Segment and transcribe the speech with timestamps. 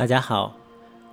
[0.00, 0.54] 大家好，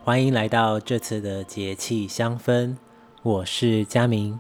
[0.06, 2.78] 欢迎来到这次的节气香氛，
[3.22, 4.40] 我是佳明。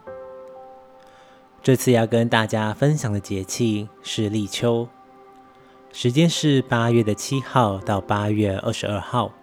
[1.61, 4.88] 这次要跟大家分享的节气是立秋，
[5.91, 9.33] 时间是八月的七号到八月二十二号。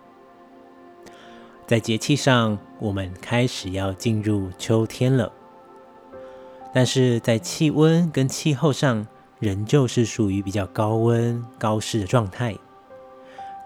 [1.67, 5.31] 在节气上，我们开始要进入秋天了，
[6.73, 9.07] 但是在气温跟气候上，
[9.39, 12.57] 仍旧是属于比较高温高湿的状态。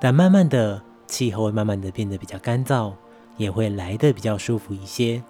[0.00, 2.92] 但慢慢的，气候会慢慢的变得比较干燥，
[3.36, 5.20] 也会来的比较舒服一些。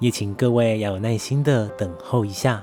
[0.00, 2.62] 也请各位要有耐心的等候一下。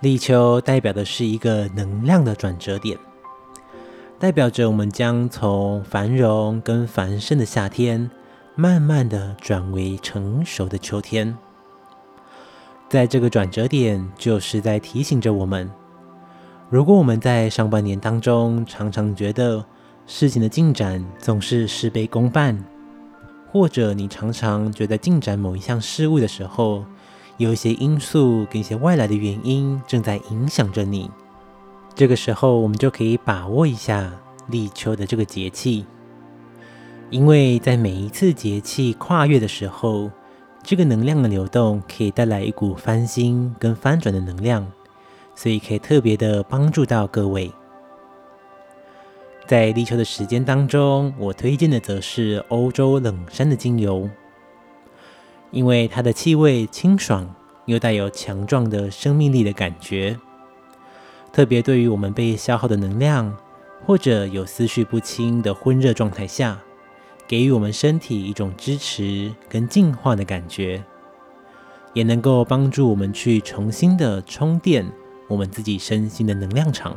[0.00, 2.98] 立秋代表的是一个能量的转折点。
[4.18, 8.10] 代表着我们将从繁荣跟繁盛的夏天，
[8.54, 11.36] 慢慢的转为成熟的秋天。
[12.88, 15.70] 在这个转折点，就是在提醒着我们：
[16.72, 19.62] 如果我们在上半年当中常常觉得
[20.06, 22.58] 事情的进展总是事倍功半，
[23.46, 26.82] 或者你常常觉得进展某一项事物的时候，
[27.36, 31.10] 有一些因素跟一些外来的原因正在影响着你。
[31.94, 34.10] 这个时候，我们就可以把握一下
[34.48, 35.84] 立秋的这个节气，
[37.10, 40.10] 因为在每一次节气跨越的时候，
[40.62, 44.66] 这个能量的流动可以带来一股翻新跟翻转的能量，
[45.42, 47.50] 所以可以特别的帮助到各位。
[49.44, 54.08] 在立秋的时间当中，我推荐的则是欧洲冷杉的精油，
[55.50, 57.34] 因为它的气味清爽，
[57.66, 60.16] 又带有强壮的生命力的感觉。
[61.32, 63.36] 特别对于我们被消耗的能量，
[63.84, 66.56] 或者有思绪不清的昏热状态下，
[67.26, 70.84] 给予我们身体一种支持跟净化的感觉，
[71.94, 74.86] 也能够帮助我们去重新的充电
[75.32, 76.96] 我们自己身心的能量场。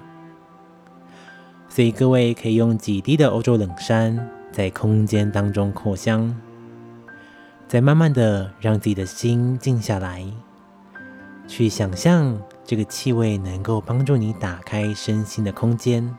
[1.69, 6.35] 所以各位可以用几滴的欧洲冷杉在空间当中扩香，
[7.67, 10.23] 再慢慢的让自己的心静下来，
[11.47, 12.37] 去想象。
[12.67, 16.17] 这个气味能够帮助你打开身心的空间，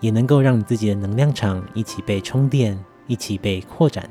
[0.00, 4.08] 也能够让你自己的能量场一起被充电，一起被扩展。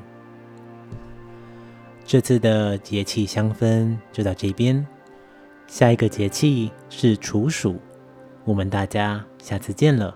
[2.05, 4.85] 这次的节气香氛就到这边，
[5.67, 7.79] 下一个节气是处暑，
[8.43, 10.15] 我们大家下次见了。